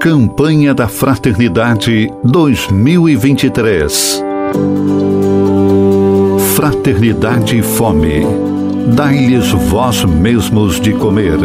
[0.00, 4.22] Campanha da Fraternidade 2023.
[6.54, 8.20] Fraternidade e Fome.
[8.94, 11.36] Dai-lhes vós mesmos de comer.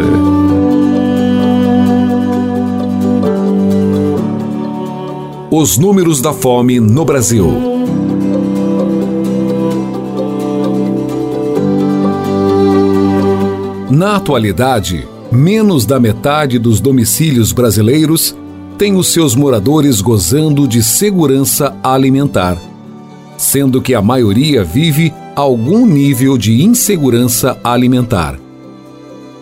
[5.50, 7.52] Os números da fome no Brasil.
[13.90, 18.36] Na atualidade, menos da metade dos domicílios brasileiros
[18.76, 22.60] tem os seus moradores gozando de segurança alimentar,
[23.36, 28.38] sendo que a maioria vive algum nível de insegurança alimentar.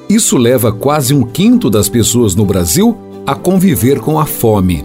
[0.09, 4.85] Isso leva quase um quinto das pessoas no Brasil a conviver com a fome.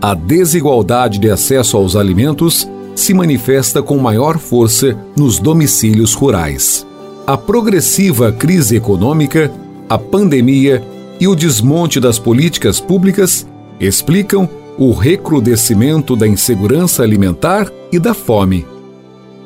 [0.00, 6.86] A desigualdade de acesso aos alimentos se manifesta com maior força nos domicílios rurais.
[7.26, 9.50] A progressiva crise econômica,
[9.88, 10.82] a pandemia
[11.20, 13.46] e o desmonte das políticas públicas
[13.80, 18.64] explicam o recrudescimento da insegurança alimentar e da fome,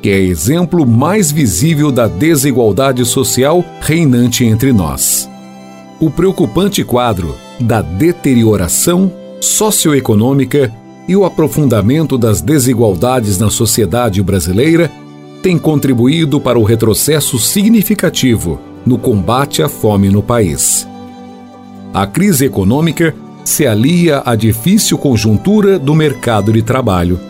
[0.03, 5.29] que é exemplo mais visível da desigualdade social reinante entre nós.
[5.99, 10.73] O preocupante quadro da deterioração socioeconômica
[11.09, 14.91] e o aprofundamento das desigualdades na sociedade brasileira
[15.43, 20.87] tem contribuído para o retrocesso significativo no combate à fome no país.
[21.93, 27.21] A crise econômica se alia à difícil conjuntura do mercado de trabalho,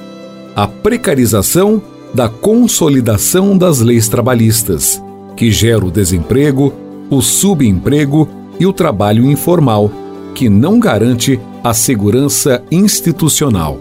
[0.55, 1.82] à precarização
[2.14, 5.02] da consolidação das leis trabalhistas,
[5.36, 6.72] que gera o desemprego,
[7.10, 8.28] o subemprego
[8.60, 9.90] e o trabalho informal,
[10.34, 13.78] que não garante a segurança institucional.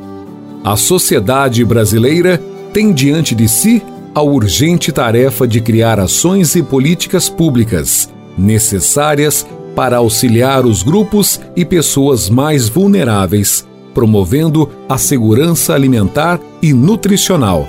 [0.64, 2.42] A sociedade brasileira
[2.74, 3.84] tem diante de si
[4.16, 11.64] a urgente tarefa de criar ações e políticas públicas necessárias para auxiliar os grupos e
[11.64, 17.68] pessoas mais vulneráveis, promovendo a segurança alimentar e nutricional,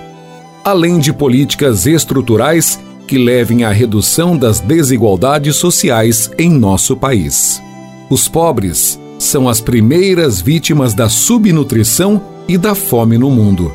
[0.65, 7.61] além de políticas estruturais que levem à redução das desigualdades sociais em nosso país.
[8.09, 13.73] Os pobres são as primeiras vítimas da subnutrição e da fome no mundo,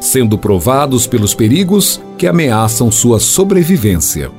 [0.00, 4.30] sendo provados pelos perigos que ameaçam sua sobrevivência.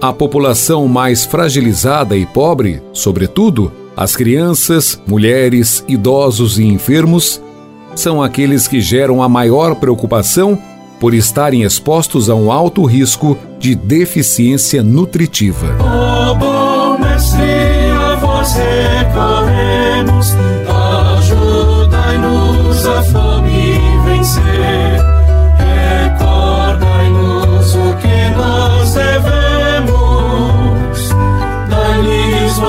[0.00, 7.40] A população mais fragilizada e pobre, sobretudo, as crianças, mulheres, idosos e enfermos,
[7.94, 10.58] são aqueles que geram a maior preocupação
[11.00, 15.76] por estarem expostos a um alto risco de deficiência nutritiva.
[15.80, 17.40] Oh, bom mestre,
[22.92, 23.25] a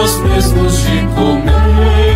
[0.07, 2.06] nós mesmos de comer.